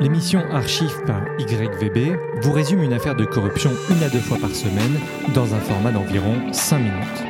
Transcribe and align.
L'émission 0.00 0.44
Archive 0.52 1.02
par 1.06 1.22
YVB 1.40 2.16
vous 2.40 2.52
résume 2.52 2.84
une 2.84 2.92
affaire 2.92 3.16
de 3.16 3.24
corruption 3.24 3.72
une 3.90 4.00
à 4.04 4.08
deux 4.08 4.20
fois 4.20 4.38
par 4.38 4.50
semaine 4.50 5.00
dans 5.34 5.52
un 5.54 5.58
format 5.58 5.90
d'environ 5.90 6.52
5 6.52 6.78
minutes. 6.78 7.24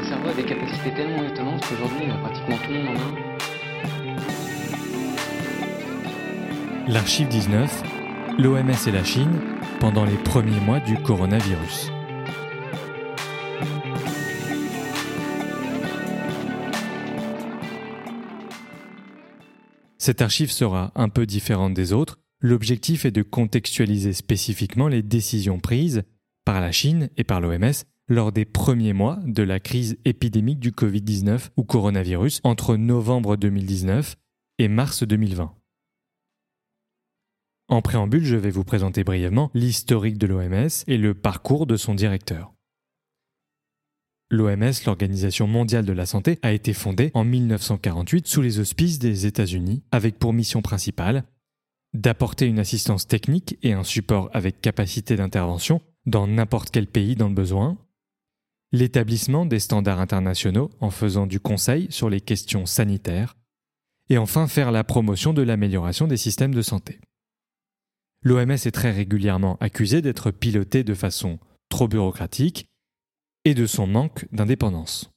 Le 0.00 0.04
cerveau 0.04 0.30
a 0.30 0.34
des 0.34 0.42
capacités 0.42 0.92
tellement 0.94 1.22
étonnantes 1.22 1.64
qu'aujourd'hui, 1.68 2.10
euh, 2.10 2.20
pratiquement 2.24 2.56
tout 2.56 2.72
le 2.72 2.82
monde 2.82 2.96
en 2.96 3.00
a. 6.88 6.92
L'archive 6.92 7.28
19, 7.28 7.82
l'OMS 8.38 8.88
et 8.88 8.90
la 8.90 9.04
Chine 9.04 9.40
pendant 9.78 10.04
les 10.04 10.16
premiers 10.16 10.60
mois 10.60 10.80
du 10.80 11.00
coronavirus. 11.00 11.92
Cette 20.08 20.22
archive 20.22 20.50
sera 20.50 20.90
un 20.94 21.10
peu 21.10 21.26
différente 21.26 21.74
des 21.74 21.92
autres. 21.92 22.18
L'objectif 22.40 23.04
est 23.04 23.10
de 23.10 23.20
contextualiser 23.20 24.14
spécifiquement 24.14 24.88
les 24.88 25.02
décisions 25.02 25.60
prises 25.60 26.02
par 26.46 26.62
la 26.62 26.72
Chine 26.72 27.10
et 27.18 27.24
par 27.24 27.42
l'OMS 27.42 27.84
lors 28.08 28.32
des 28.32 28.46
premiers 28.46 28.94
mois 28.94 29.18
de 29.26 29.42
la 29.42 29.60
crise 29.60 29.98
épidémique 30.06 30.60
du 30.60 30.70
Covid-19 30.70 31.50
ou 31.58 31.64
coronavirus 31.64 32.40
entre 32.42 32.76
novembre 32.76 33.36
2019 33.36 34.16
et 34.56 34.68
mars 34.68 35.02
2020. 35.02 35.54
En 37.68 37.82
préambule, 37.82 38.24
je 38.24 38.36
vais 38.36 38.48
vous 38.48 38.64
présenter 38.64 39.04
brièvement 39.04 39.50
l'historique 39.52 40.16
de 40.16 40.26
l'OMS 40.26 40.68
et 40.86 40.96
le 40.96 41.12
parcours 41.12 41.66
de 41.66 41.76
son 41.76 41.94
directeur. 41.94 42.54
L'OMS, 44.30 44.72
l'Organisation 44.84 45.46
mondiale 45.46 45.86
de 45.86 45.92
la 45.92 46.04
santé, 46.04 46.38
a 46.42 46.52
été 46.52 46.74
fondée 46.74 47.10
en 47.14 47.24
1948 47.24 48.26
sous 48.26 48.42
les 48.42 48.58
auspices 48.58 48.98
des 48.98 49.24
États-Unis, 49.24 49.82
avec 49.90 50.18
pour 50.18 50.32
mission 50.32 50.60
principale 50.60 51.24
d'apporter 51.94 52.46
une 52.46 52.58
assistance 52.58 53.08
technique 53.08 53.56
et 53.62 53.72
un 53.72 53.82
support 53.84 54.28
avec 54.34 54.60
capacité 54.60 55.16
d'intervention 55.16 55.80
dans 56.04 56.26
n'importe 56.26 56.70
quel 56.70 56.86
pays 56.86 57.16
dans 57.16 57.28
le 57.28 57.34
besoin, 57.34 57.78
l'établissement 58.72 59.46
des 59.46 59.58
standards 59.58 60.00
internationaux 60.00 60.70
en 60.80 60.90
faisant 60.90 61.26
du 61.26 61.40
conseil 61.40 61.86
sur 61.90 62.10
les 62.10 62.20
questions 62.20 62.66
sanitaires, 62.66 63.36
et 64.10 64.18
enfin 64.18 64.46
faire 64.46 64.70
la 64.70 64.84
promotion 64.84 65.32
de 65.32 65.42
l'amélioration 65.42 66.06
des 66.06 66.18
systèmes 66.18 66.54
de 66.54 66.62
santé. 66.62 67.00
L'OMS 68.22 68.50
est 68.50 68.70
très 68.70 68.90
régulièrement 68.90 69.56
accusée 69.60 70.02
d'être 70.02 70.30
pilotée 70.30 70.84
de 70.84 70.94
façon 70.94 71.38
trop 71.70 71.88
bureaucratique 71.88 72.67
et 73.48 73.54
de 73.54 73.64
son 73.64 73.86
manque 73.86 74.26
d'indépendance. 74.30 75.10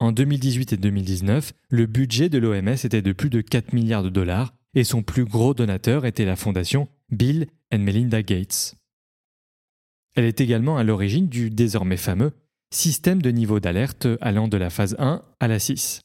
En 0.00 0.10
2018 0.10 0.72
et 0.72 0.76
2019, 0.76 1.52
le 1.68 1.86
budget 1.86 2.28
de 2.28 2.38
l'OMS 2.38 2.68
était 2.68 3.00
de 3.00 3.12
plus 3.12 3.30
de 3.30 3.42
4 3.42 3.72
milliards 3.72 4.02
de 4.02 4.08
dollars 4.08 4.54
et 4.74 4.82
son 4.82 5.04
plus 5.04 5.24
gros 5.24 5.54
donateur 5.54 6.04
était 6.04 6.24
la 6.24 6.34
fondation 6.34 6.88
Bill 7.10 7.46
and 7.72 7.78
Melinda 7.78 8.24
Gates. 8.24 8.74
Elle 10.16 10.24
est 10.24 10.40
également 10.40 10.78
à 10.78 10.82
l'origine 10.82 11.28
du 11.28 11.48
désormais 11.48 11.96
fameux 11.96 12.32
système 12.72 13.22
de 13.22 13.30
niveau 13.30 13.60
d'alerte 13.60 14.08
allant 14.20 14.48
de 14.48 14.56
la 14.56 14.68
phase 14.68 14.96
1 14.98 15.22
à 15.38 15.46
la 15.46 15.60
6. 15.60 16.00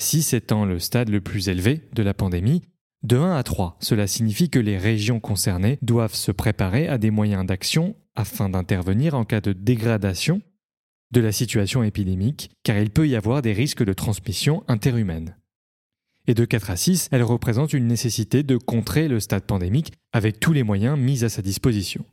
6 0.00 0.32
étant 0.32 0.64
le 0.64 0.78
stade 0.78 1.10
le 1.10 1.20
plus 1.20 1.50
élevé 1.50 1.82
de 1.92 2.02
la 2.02 2.14
pandémie, 2.14 2.62
de 3.02 3.18
1 3.18 3.36
à 3.36 3.42
3, 3.42 3.76
cela 3.80 4.06
signifie 4.06 4.48
que 4.48 4.58
les 4.58 4.78
régions 4.78 5.20
concernées 5.20 5.78
doivent 5.82 6.14
se 6.14 6.32
préparer 6.32 6.88
à 6.88 6.96
des 6.96 7.10
moyens 7.10 7.44
d'action 7.44 7.96
afin 8.14 8.48
d'intervenir 8.48 9.14
en 9.14 9.26
cas 9.26 9.42
de 9.42 9.52
dégradation 9.52 10.40
de 11.12 11.20
la 11.20 11.32
situation 11.32 11.82
épidémique, 11.82 12.50
car 12.62 12.78
il 12.78 12.90
peut 12.90 13.08
y 13.08 13.16
avoir 13.16 13.42
des 13.42 13.52
risques 13.52 13.84
de 13.84 13.92
transmission 13.92 14.64
interhumaine. 14.68 15.36
Et 16.26 16.34
de 16.34 16.44
4 16.44 16.70
à 16.70 16.76
6, 16.76 17.08
elle 17.12 17.22
représente 17.22 17.72
une 17.72 17.86
nécessité 17.86 18.42
de 18.42 18.56
contrer 18.56 19.06
le 19.08 19.20
stade 19.20 19.44
pandémique 19.44 19.92
avec 20.12 20.40
tous 20.40 20.52
les 20.52 20.64
moyens 20.64 20.98
mis 20.98 21.24
à 21.24 21.28
sa 21.28 21.42
disposition. 21.42 22.04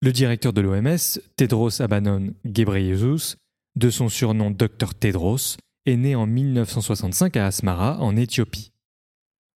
Le 0.00 0.12
directeur 0.12 0.54
de 0.54 0.62
l'OMS, 0.62 1.20
Tedros 1.36 1.82
Adhanom 1.82 2.32
Ghebreyesus, 2.46 3.36
de 3.76 3.90
son 3.90 4.08
surnom 4.08 4.50
Dr 4.50 4.94
Tedros, 4.98 5.58
est 5.84 5.96
né 5.96 6.14
en 6.14 6.26
1965 6.26 7.36
à 7.36 7.46
Asmara, 7.46 7.98
en 8.00 8.16
Éthiopie. 8.16 8.72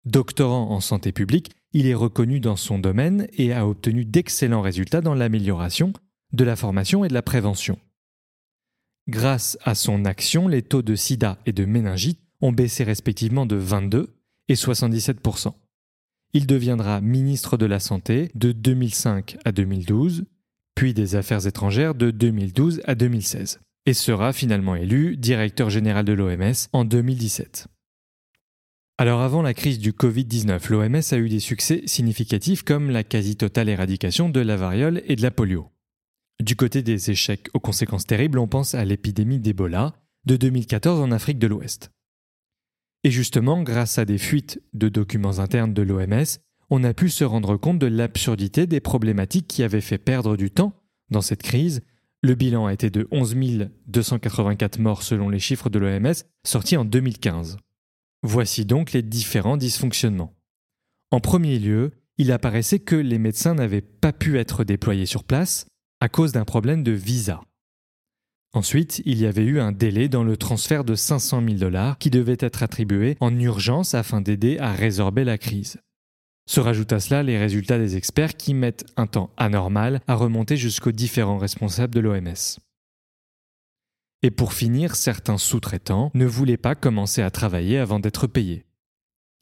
Doctorant 0.07 0.71
en 0.71 0.81
santé 0.81 1.13
publique, 1.13 1.51
il 1.73 1.87
est 1.87 1.95
reconnu 1.95 2.41
dans 2.41 2.57
son 2.57 2.79
domaine 2.79 3.29
et 3.35 3.53
a 3.53 3.67
obtenu 3.67 4.07
d'excellents 4.07 4.63
résultats 4.63 5.03
dans 5.03 5.15
l'amélioration 5.15 5.93
de 6.33 6.45
la 6.45 6.57
formation 6.57 7.05
et 7.05 7.09
de 7.09 7.15
la 7.15 7.23
prévention. 7.23 7.79
Grâce 9.09 9.59
à 9.63 9.75
son 9.75 10.05
action, 10.05 10.47
les 10.47 10.63
taux 10.63 10.83
de 10.83 10.95
sida 10.95 11.39
et 11.47 11.53
de 11.53 11.65
méningite 11.65 12.21
ont 12.41 12.53
baissé 12.53 12.85
respectivement 12.85 13.47
de 13.47 13.57
22 13.57 14.15
et 14.49 14.55
77% 14.55 15.53
Il 16.33 16.47
deviendra 16.47 17.01
ministre 17.01 17.57
de 17.57 17.67
la 17.67 17.81
Santé 17.81 18.31
de 18.35 18.53
2005 18.53 19.39
à 19.45 19.53
2012, 19.53 20.25
puis 20.75 20.95
des 20.95 21.17
Affaires 21.17 21.47
étrangères 21.47 21.95
de 21.95 22.11
2012 22.11 22.83
à 22.85 22.95
2016, 22.95 23.61
et 23.87 23.95
sera 23.95 24.33
finalement 24.33 24.77
élu 24.77 25.17
directeur 25.17 25.71
général 25.71 26.05
de 26.05 26.13
l'OMS 26.13 26.55
en 26.73 26.85
2017. 26.85 27.67
Alors 28.99 29.23
avant 29.23 29.43
la 29.43 29.55
crise 29.55 29.79
du 29.79 29.93
Covid-19, 29.93 30.71
l'OMS 30.71 31.03
a 31.11 31.17
eu 31.17 31.29
des 31.29 31.41
succès 31.41 31.83
significatifs 31.87 32.63
comme 32.63 32.91
la 32.91 33.03
quasi-totale 33.03 33.71
éradication 33.71 34.29
de 34.29 34.41
la 34.41 34.57
variole 34.57 35.03
et 35.07 35.17
de 35.17 35.23
la 35.23 35.31
polio. 35.31 35.71
Du 36.41 36.57
côté 36.57 36.83
des 36.83 37.11
échecs 37.11 37.51
aux 37.53 37.61
conséquences 37.61 38.07
terribles, 38.07 38.39
on 38.39 38.49
pense 38.49 38.75
à 38.75 38.83
l'épidémie 38.87 39.41
d'Ebola 39.41 39.93
de 40.25 40.37
2014 40.37 40.99
en 40.99 41.13
Afrique 41.13 41.39
de 41.39 41.47
l'Ouest. 41.47 41.93
Et 43.05 43.11
justement, 43.11 43.63
grâce 43.63 43.99
à 43.99 44.07
des 44.07 44.17
fuites 44.17 44.63
de 44.73 44.89
documents 44.89 45.39
internes 45.39 45.75
de 45.75 45.83
l'OMS, 45.83 46.25
on 46.71 46.83
a 46.83 46.95
pu 46.95 47.11
se 47.11 47.25
rendre 47.25 47.59
compte 47.59 47.79
de 47.79 47.87
l'absurdité 47.87 48.67
des 48.67 48.81
problématiques 48.81 49.49
qui 49.49 49.63
avaient 49.63 49.83
fait 49.83 49.99
perdre 49.99 50.39
du 50.39 50.51
temps 50.51 50.73
dans 51.11 51.21
cette 51.21 51.43
crise. 51.43 51.83
Le 52.23 52.35
bilan 52.35 52.67
a 52.67 52.73
été 52.73 52.89
de 52.89 53.07
11 53.11 53.37
284 53.89 54.79
morts 54.79 55.03
selon 55.03 55.29
les 55.29 55.41
chiffres 55.41 55.69
de 55.69 55.79
l'OMS 55.79 56.15
sortis 56.45 56.79
en 56.79 56.87
2015. 56.87 57.59
Voici 58.23 58.65
donc 58.65 58.93
les 58.93 59.03
différents 59.03 59.59
dysfonctionnements. 59.59 60.35
En 61.11 61.21
premier 61.21 61.59
lieu, 61.59 61.91
il 62.17 62.33
apparaissait 62.33 62.79
que 62.79 62.97
les 62.97 63.19
médecins 63.19 63.55
n'avaient 63.55 63.81
pas 63.83 64.13
pu 64.13 64.39
être 64.39 64.65
déployés 64.65 65.07
sur 65.07 65.25
place, 65.25 65.67
à 66.01 66.09
cause 66.09 66.33
d'un 66.33 66.45
problème 66.45 66.83
de 66.83 66.93
visa. 66.93 67.43
Ensuite, 68.53 69.01
il 69.05 69.19
y 69.19 69.27
avait 69.27 69.45
eu 69.45 69.61
un 69.61 69.71
délai 69.71 70.09
dans 70.09 70.25
le 70.25 70.37
transfert 70.37 70.83
de 70.83 70.97
500 70.97 71.43
000 71.45 71.55
dollars 71.59 71.99
qui 71.99 72.11
devait 72.11 72.37
être 72.41 72.63
attribué 72.63 73.17
en 73.21 73.39
urgence 73.39 73.95
afin 73.95 74.21
d'aider 74.21 74.59
à 74.59 74.73
résorber 74.73 75.25
la 75.25 75.39
crise. 75.39 75.79
Se 76.47 76.59
rajoutent 76.59 76.93
à 76.93 76.99
cela 76.99 77.23
les 77.23 77.39
résultats 77.39 77.79
des 77.79 77.97
experts 77.97 78.37
qui 78.37 78.55
mettent 78.55 78.85
un 78.97 79.07
temps 79.07 79.31
anormal 79.37 80.01
à 80.09 80.17
remonter 80.17 80.57
jusqu'aux 80.57 80.91
différents 80.91 81.39
responsables 81.39 81.95
de 81.95 82.01
l'OMS. 82.01 82.59
Et 84.23 84.33
pour 84.33 84.53
finir, 84.53 84.97
certains 84.97 85.39
sous-traitants 85.39 86.11
ne 86.15 86.27
voulaient 86.27 86.57
pas 86.57 86.75
commencer 86.75 87.23
à 87.23 87.31
travailler 87.31 87.79
avant 87.79 88.01
d'être 88.01 88.27
payés. 88.27 88.65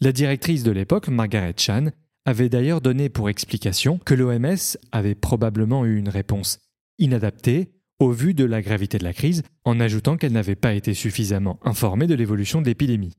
La 0.01 0.13
directrice 0.13 0.63
de 0.63 0.71
l'époque, 0.71 1.09
Margaret 1.09 1.55
Chan, 1.57 1.93
avait 2.29 2.51
d'ailleurs 2.51 2.83
donné 2.83 3.09
pour 3.09 3.31
explication 3.31 3.97
que 3.97 4.13
l'OMS 4.13 4.77
avait 4.93 5.15
probablement 5.15 5.87
eu 5.87 5.97
une 5.97 6.11
réponse 6.11 6.59
inadaptée 6.99 7.71
au 8.01 8.11
vu 8.11 8.35
de 8.35 8.45
la 8.45 8.61
gravité 8.61 8.99
de 8.99 9.05
la 9.05 9.15
crise, 9.15 9.43
en 9.65 9.81
ajoutant 9.81 10.19
qu'elle 10.19 10.33
n'avait 10.33 10.55
pas 10.55 10.75
été 10.75 10.93
suffisamment 10.93 11.59
informée 11.65 12.07
de 12.07 12.15
l'évolution 12.15 12.61
de 12.61 12.67
l'épidémie. 12.67 13.17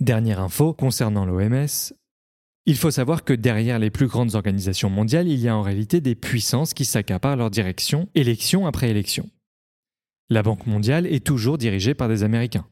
Dernière 0.00 0.40
info 0.40 0.74
concernant 0.74 1.24
l'OMS, 1.24 1.94
il 2.66 2.76
faut 2.76 2.90
savoir 2.90 3.22
que 3.22 3.32
derrière 3.32 3.78
les 3.78 3.90
plus 3.90 4.08
grandes 4.08 4.34
organisations 4.34 4.90
mondiales, 4.90 5.28
il 5.28 5.38
y 5.38 5.48
a 5.48 5.56
en 5.56 5.62
réalité 5.62 6.00
des 6.00 6.16
puissances 6.16 6.74
qui 6.74 6.84
s'accaparent 6.84 7.36
leur 7.36 7.50
direction, 7.50 8.08
élection 8.16 8.66
après 8.66 8.90
élection. 8.90 9.30
La 10.30 10.42
Banque 10.42 10.66
mondiale 10.66 11.06
est 11.06 11.24
toujours 11.24 11.58
dirigée 11.58 11.94
par 11.94 12.08
des 12.08 12.24
Américains, 12.24 12.66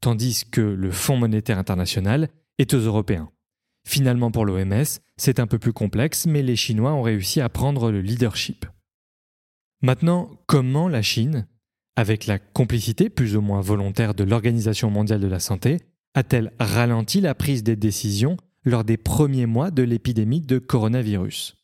tandis 0.00 0.46
que 0.50 0.62
le 0.62 0.90
Fonds 0.90 1.18
monétaire 1.18 1.58
international 1.58 2.30
est 2.56 2.72
aux 2.72 2.78
Européens. 2.78 3.30
Finalement, 3.86 4.30
pour 4.30 4.46
l'OMS, 4.46 4.84
c'est 5.16 5.38
un 5.40 5.46
peu 5.46 5.58
plus 5.58 5.72
complexe, 5.72 6.26
mais 6.26 6.42
les 6.42 6.56
Chinois 6.56 6.94
ont 6.94 7.02
réussi 7.02 7.40
à 7.40 7.48
prendre 7.48 7.90
le 7.90 8.00
leadership. 8.00 8.66
Maintenant, 9.82 10.30
comment 10.46 10.88
la 10.88 11.02
Chine, 11.02 11.46
avec 11.96 12.26
la 12.26 12.38
complicité 12.38 13.10
plus 13.10 13.36
ou 13.36 13.40
moins 13.40 13.60
volontaire 13.60 14.14
de 14.14 14.24
l'Organisation 14.24 14.90
mondiale 14.90 15.20
de 15.20 15.26
la 15.26 15.38
santé, 15.38 15.78
a-t-elle 16.14 16.52
ralenti 16.58 17.20
la 17.20 17.34
prise 17.34 17.62
des 17.62 17.76
décisions 17.76 18.36
lors 18.64 18.84
des 18.84 18.96
premiers 18.96 19.46
mois 19.46 19.70
de 19.70 19.82
l'épidémie 19.82 20.40
de 20.40 20.58
coronavirus? 20.58 21.56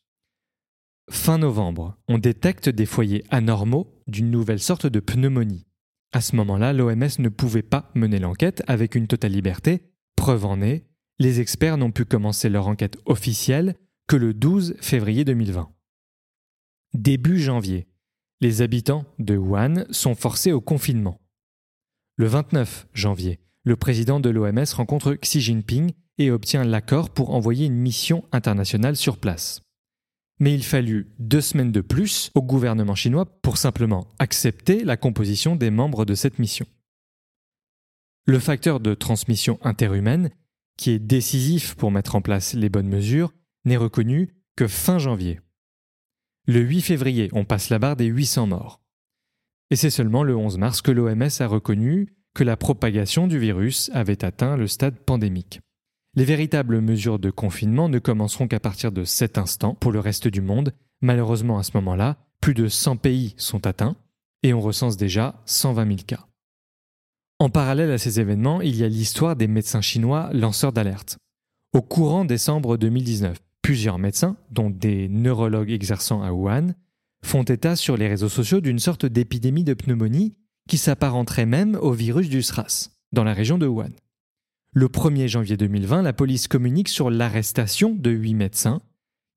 Fin 1.09 1.39
novembre, 1.39 1.97
on 2.07 2.19
détecte 2.19 2.69
des 2.69 2.85
foyers 2.85 3.23
anormaux 3.29 3.87
d'une 4.07 4.29
nouvelle 4.29 4.59
sorte 4.59 4.85
de 4.85 4.99
pneumonie. 4.99 5.65
À 6.13 6.21
ce 6.21 6.35
moment-là, 6.35 6.73
l'OMS 6.73 7.09
ne 7.19 7.29
pouvait 7.29 7.63
pas 7.63 7.89
mener 7.95 8.19
l'enquête 8.19 8.63
avec 8.67 8.95
une 8.95 9.07
totale 9.07 9.31
liberté, 9.31 9.81
preuve 10.15 10.45
en 10.45 10.61
est, 10.61 10.85
les 11.21 11.39
experts 11.39 11.77
n'ont 11.77 11.91
pu 11.91 12.03
commencer 12.03 12.49
leur 12.49 12.67
enquête 12.67 12.97
officielle 13.05 13.75
que 14.07 14.15
le 14.15 14.33
12 14.33 14.75
février 14.81 15.23
2020. 15.23 15.71
Début 16.95 17.39
janvier, 17.39 17.87
les 18.41 18.63
habitants 18.63 19.05
de 19.19 19.37
Wuhan 19.37 19.85
sont 19.91 20.15
forcés 20.15 20.51
au 20.51 20.61
confinement. 20.61 21.21
Le 22.15 22.25
29 22.25 22.87
janvier, 22.93 23.39
le 23.63 23.75
président 23.75 24.19
de 24.19 24.31
l'OMS 24.31 24.65
rencontre 24.75 25.13
Xi 25.13 25.41
Jinping 25.41 25.91
et 26.17 26.31
obtient 26.31 26.63
l'accord 26.63 27.11
pour 27.11 27.35
envoyer 27.35 27.67
une 27.67 27.77
mission 27.77 28.25
internationale 28.31 28.95
sur 28.95 29.17
place. 29.17 29.61
Mais 30.39 30.55
il 30.55 30.63
fallut 30.63 31.11
deux 31.19 31.41
semaines 31.41 31.71
de 31.71 31.81
plus 31.81 32.31
au 32.33 32.41
gouvernement 32.41 32.95
chinois 32.95 33.25
pour 33.43 33.57
simplement 33.57 34.07
accepter 34.17 34.83
la 34.83 34.97
composition 34.97 35.55
des 35.55 35.69
membres 35.69 36.03
de 36.03 36.15
cette 36.15 36.39
mission. 36.39 36.65
Le 38.25 38.39
facteur 38.39 38.79
de 38.79 38.95
transmission 38.95 39.59
interhumaine, 39.61 40.31
qui 40.77 40.91
est 40.91 40.99
décisif 40.99 41.75
pour 41.75 41.91
mettre 41.91 42.15
en 42.15 42.21
place 42.21 42.53
les 42.53 42.69
bonnes 42.69 42.89
mesures, 42.89 43.33
n'est 43.65 43.77
reconnu 43.77 44.35
que 44.55 44.67
fin 44.67 44.99
janvier. 44.99 45.39
Le 46.47 46.59
8 46.59 46.81
février, 46.81 47.29
on 47.33 47.45
passe 47.45 47.69
la 47.69 47.79
barre 47.79 47.95
des 47.95 48.05
800 48.05 48.47
morts. 48.47 48.81
Et 49.69 49.75
c'est 49.75 49.89
seulement 49.89 50.23
le 50.23 50.35
11 50.35 50.57
mars 50.57 50.81
que 50.81 50.91
l'OMS 50.91 51.29
a 51.39 51.47
reconnu 51.47 52.15
que 52.33 52.43
la 52.43 52.57
propagation 52.57 53.27
du 53.27 53.37
virus 53.37 53.89
avait 53.93 54.25
atteint 54.25 54.57
le 54.57 54.67
stade 54.67 54.99
pandémique. 54.99 55.61
Les 56.15 56.25
véritables 56.25 56.81
mesures 56.81 57.19
de 57.19 57.29
confinement 57.29 57.87
ne 57.87 57.99
commenceront 57.99 58.47
qu'à 58.47 58.59
partir 58.59 58.91
de 58.91 59.05
cet 59.05 59.37
instant 59.37 59.75
pour 59.75 59.91
le 59.91 59.99
reste 59.99 60.27
du 60.27 60.41
monde. 60.41 60.73
Malheureusement, 61.01 61.57
à 61.57 61.63
ce 61.63 61.71
moment-là, 61.75 62.17
plus 62.41 62.53
de 62.53 62.67
100 62.67 62.97
pays 62.97 63.33
sont 63.37 63.65
atteints 63.65 63.95
et 64.43 64.53
on 64.53 64.59
recense 64.59 64.97
déjà 64.97 65.41
120 65.45 65.85
000 65.85 65.99
cas. 66.05 66.27
En 67.41 67.49
parallèle 67.49 67.89
à 67.89 67.97
ces 67.97 68.19
événements, 68.19 68.61
il 68.61 68.75
y 68.75 68.83
a 68.83 68.87
l'histoire 68.87 69.35
des 69.35 69.47
médecins 69.47 69.81
chinois 69.81 70.29
lanceurs 70.31 70.73
d'alerte. 70.73 71.17
Au 71.73 71.81
courant 71.81 72.23
décembre 72.23 72.77
2019, 72.77 73.35
plusieurs 73.63 73.97
médecins, 73.97 74.37
dont 74.51 74.69
des 74.69 75.09
neurologues 75.09 75.71
exerçant 75.71 76.21
à 76.21 76.33
Wuhan, 76.33 76.75
font 77.25 77.41
état 77.41 77.75
sur 77.75 77.97
les 77.97 78.07
réseaux 78.07 78.29
sociaux 78.29 78.61
d'une 78.61 78.77
sorte 78.77 79.07
d'épidémie 79.07 79.63
de 79.63 79.73
pneumonie 79.73 80.35
qui 80.69 80.77
s'apparenterait 80.77 81.47
même 81.47 81.73
au 81.81 81.93
virus 81.93 82.29
du 82.29 82.43
SRAS, 82.43 82.91
dans 83.11 83.23
la 83.23 83.33
région 83.33 83.57
de 83.57 83.65
Wuhan. 83.65 83.89
Le 84.73 84.85
1er 84.85 85.27
janvier 85.27 85.57
2020, 85.57 86.03
la 86.03 86.13
police 86.13 86.47
communique 86.47 86.89
sur 86.89 87.09
l'arrestation 87.09 87.95
de 87.95 88.11
huit 88.11 88.35
médecins 88.35 88.83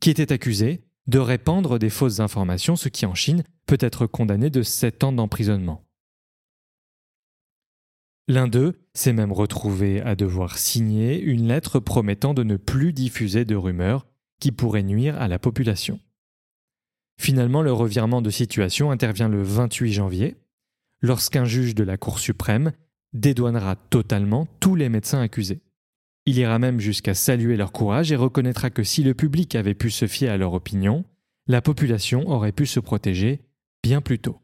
qui 0.01 0.11
étaient 0.11 0.31
accusés 0.31 0.83
de 1.07 1.19
répandre 1.21 1.79
des 1.79 1.89
fausses 1.89 2.21
informations, 2.21 2.77
ce 2.77 2.91
qui 2.91 3.07
en 3.07 3.15
Chine 3.15 3.45
peut 3.65 3.79
être 3.81 4.07
condamné 4.07 4.51
de 4.51 4.61
7 4.61 5.05
ans 5.05 5.13
d'emprisonnement. 5.13 5.81
L'un 8.27 8.49
d'eux 8.49 8.75
s'est 8.95 9.13
même 9.13 9.33
retrouvé 9.33 10.01
à 10.01 10.15
devoir 10.15 10.57
signer 10.57 11.21
une 11.21 11.47
lettre 11.47 11.79
promettant 11.79 12.33
de 12.33 12.43
ne 12.43 12.57
plus 12.57 12.95
diffuser 12.95 13.45
de 13.45 13.55
rumeurs 13.55 14.07
qui 14.41 14.51
pourraient 14.51 14.83
nuire 14.83 15.21
à 15.21 15.29
la 15.29 15.39
population. 15.39 16.01
Finalement, 17.21 17.61
le 17.61 17.73
revirement 17.73 18.23
de 18.23 18.31
situation 18.31 18.91
intervient 18.91 19.29
le 19.29 19.43
28 19.43 19.93
janvier, 19.93 20.37
lorsqu'un 21.03 21.45
juge 21.45 21.75
de 21.75 21.85
la 21.85 21.97
Cour 21.97 22.19
suprême 22.19 22.73
dédouanera 23.13 23.77
totalement 23.77 24.49
tous 24.59 24.75
les 24.75 24.89
médecins 24.89 25.21
accusés. 25.21 25.61
Il 26.27 26.39
ira 26.39 26.59
même 26.59 26.81
jusqu'à 26.81 27.13
saluer 27.13 27.57
leur 27.57 27.73
courage 27.73 28.11
et 28.11 28.17
reconnaîtra 28.17 28.71
que 28.71 28.83
si 28.83 29.03
le 29.03 29.15
public 29.15 29.55
avait 29.55 29.75
pu 29.75 29.91
se 29.91 30.07
fier 30.07 30.31
à 30.31 30.39
leur 30.39 30.55
opinion, 30.55 31.05
la 31.47 31.61
population 31.61 32.27
aurait 32.29 32.53
pu 32.53 32.65
se 32.65 32.81
protéger 32.81 33.43
bien 33.83 34.01
plus 34.01 34.19
tôt. 34.19 34.41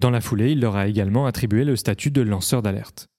Dans 0.00 0.10
la 0.10 0.20
foulée, 0.20 0.50
il 0.50 0.60
leur 0.60 0.74
a 0.74 0.88
également 0.88 1.26
attribué 1.26 1.64
le 1.64 1.76
statut 1.76 2.10
de 2.10 2.22
lanceur 2.22 2.60
d'alerte. 2.60 3.11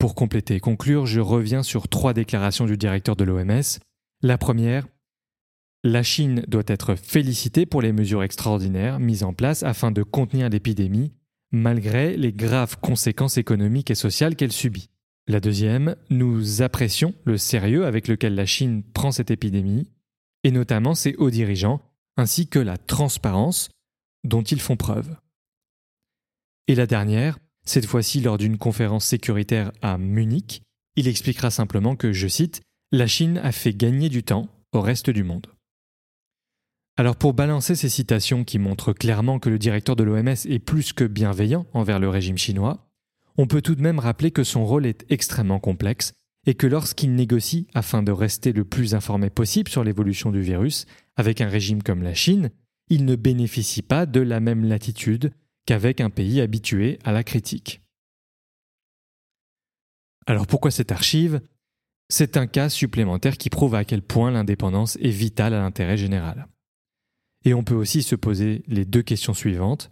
Pour 0.00 0.14
compléter 0.14 0.54
et 0.54 0.60
conclure, 0.60 1.04
je 1.04 1.20
reviens 1.20 1.62
sur 1.62 1.86
trois 1.86 2.14
déclarations 2.14 2.64
du 2.64 2.78
directeur 2.78 3.16
de 3.16 3.24
l'OMS. 3.24 3.60
La 4.22 4.38
première, 4.38 4.88
la 5.84 6.02
Chine 6.02 6.42
doit 6.48 6.62
être 6.68 6.94
félicitée 6.94 7.66
pour 7.66 7.82
les 7.82 7.92
mesures 7.92 8.22
extraordinaires 8.22 8.98
mises 8.98 9.24
en 9.24 9.34
place 9.34 9.62
afin 9.62 9.90
de 9.90 10.02
contenir 10.02 10.48
l'épidémie, 10.48 11.12
malgré 11.52 12.16
les 12.16 12.32
graves 12.32 12.78
conséquences 12.80 13.36
économiques 13.36 13.90
et 13.90 13.94
sociales 13.94 14.36
qu'elle 14.36 14.52
subit. 14.52 14.88
La 15.28 15.38
deuxième, 15.38 15.96
nous 16.08 16.62
apprécions 16.62 17.14
le 17.26 17.36
sérieux 17.36 17.84
avec 17.84 18.08
lequel 18.08 18.34
la 18.34 18.46
Chine 18.46 18.82
prend 18.82 19.12
cette 19.12 19.30
épidémie, 19.30 19.90
et 20.44 20.50
notamment 20.50 20.94
ses 20.94 21.14
hauts 21.16 21.30
dirigeants, 21.30 21.82
ainsi 22.16 22.48
que 22.48 22.58
la 22.58 22.78
transparence 22.78 23.68
dont 24.24 24.42
ils 24.42 24.62
font 24.62 24.76
preuve. 24.76 25.14
Et 26.68 26.74
la 26.74 26.86
dernière, 26.86 27.38
cette 27.70 27.86
fois-ci 27.86 28.20
lors 28.20 28.36
d'une 28.36 28.58
conférence 28.58 29.04
sécuritaire 29.04 29.70
à 29.80 29.96
Munich, 29.96 30.62
il 30.96 31.06
expliquera 31.06 31.52
simplement 31.52 31.94
que, 31.94 32.12
je 32.12 32.26
cite, 32.26 32.62
La 32.90 33.06
Chine 33.06 33.38
a 33.38 33.52
fait 33.52 33.72
gagner 33.72 34.08
du 34.08 34.24
temps 34.24 34.48
au 34.72 34.80
reste 34.80 35.08
du 35.08 35.22
monde. 35.22 35.46
Alors 36.96 37.14
pour 37.14 37.32
balancer 37.32 37.76
ces 37.76 37.88
citations 37.88 38.42
qui 38.42 38.58
montrent 38.58 38.92
clairement 38.92 39.38
que 39.38 39.48
le 39.48 39.58
directeur 39.58 39.94
de 39.94 40.02
l'OMS 40.02 40.28
est 40.28 40.58
plus 40.58 40.92
que 40.92 41.04
bienveillant 41.04 41.64
envers 41.72 42.00
le 42.00 42.08
régime 42.08 42.36
chinois, 42.36 42.90
on 43.38 43.46
peut 43.46 43.62
tout 43.62 43.76
de 43.76 43.82
même 43.82 44.00
rappeler 44.00 44.32
que 44.32 44.42
son 44.42 44.66
rôle 44.66 44.84
est 44.84 45.06
extrêmement 45.08 45.60
complexe 45.60 46.12
et 46.48 46.54
que 46.54 46.66
lorsqu'il 46.66 47.14
négocie 47.14 47.68
afin 47.72 48.02
de 48.02 48.10
rester 48.10 48.52
le 48.52 48.64
plus 48.64 48.96
informé 48.96 49.30
possible 49.30 49.70
sur 49.70 49.84
l'évolution 49.84 50.32
du 50.32 50.42
virus 50.42 50.86
avec 51.14 51.40
un 51.40 51.48
régime 51.48 51.84
comme 51.84 52.02
la 52.02 52.14
Chine, 52.14 52.50
il 52.88 53.04
ne 53.04 53.14
bénéficie 53.14 53.82
pas 53.82 54.06
de 54.06 54.20
la 54.20 54.40
même 54.40 54.64
latitude 54.64 55.30
qu'avec 55.70 56.00
un 56.00 56.10
pays 56.10 56.40
habitué 56.40 56.98
à 57.04 57.12
la 57.12 57.22
critique. 57.22 57.80
Alors 60.26 60.48
pourquoi 60.48 60.72
cette 60.72 60.90
archive? 60.90 61.40
C'est 62.08 62.36
un 62.36 62.48
cas 62.48 62.68
supplémentaire 62.68 63.38
qui 63.38 63.50
prouve 63.50 63.76
à 63.76 63.84
quel 63.84 64.02
point 64.02 64.32
l'indépendance 64.32 64.96
est 64.96 65.10
vitale 65.10 65.54
à 65.54 65.60
l'intérêt 65.60 65.96
général. 65.96 66.48
Et 67.44 67.54
on 67.54 67.62
peut 67.62 67.76
aussi 67.76 68.02
se 68.02 68.16
poser 68.16 68.64
les 68.66 68.84
deux 68.84 69.02
questions 69.02 69.32
suivantes. 69.32 69.90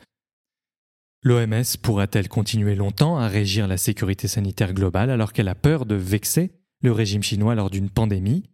L'OMS 1.22 1.76
pourra-t-elle 1.80 2.28
continuer 2.28 2.74
longtemps 2.74 3.16
à 3.16 3.28
régir 3.28 3.68
la 3.68 3.76
sécurité 3.76 4.26
sanitaire 4.26 4.74
globale 4.74 5.10
alors 5.10 5.32
qu'elle 5.32 5.46
a 5.46 5.54
peur 5.54 5.86
de 5.86 5.94
vexer 5.94 6.50
le 6.82 6.90
régime 6.90 7.22
chinois 7.22 7.54
lors 7.54 7.70
d'une 7.70 7.88
pandémie? 7.88 8.50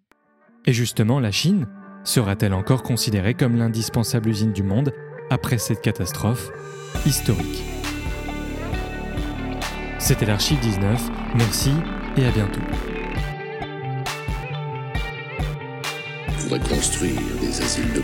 Et 0.67 0.75
justement, 0.75 1.21
la 1.21 1.33
Chine 1.33 1.69
sera-t-elle 2.05 2.53
encore 2.53 2.83
considérée 2.83 3.33
comme 3.33 3.57
l'indispensable 3.57 4.29
usine 4.29 4.53
du 4.53 4.63
monde 4.63 4.93
après 5.31 5.59
cette 5.59 5.81
catastrophe 5.81 6.51
historique. 7.07 7.63
C'était 9.99 10.27
l'Archive 10.27 10.61
19, 10.61 11.01
merci 11.35 11.73
et 12.17 12.27
à 12.27 12.31
bientôt. 12.31 12.61
On 16.51 16.59
construire 16.59 17.21
des 17.41 17.63
asiles 17.63 17.93
de 17.95 18.01